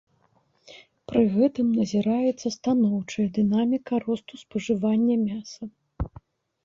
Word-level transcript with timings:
Пры 1.11 1.21
гэтым 1.33 1.67
назіраецца 1.81 2.47
станоўчая 2.57 3.27
дынаміка 3.37 3.93
росту 4.07 4.33
спажывання 4.45 5.15
мяса. 5.31 5.63